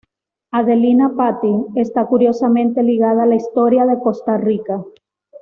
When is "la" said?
3.27-3.35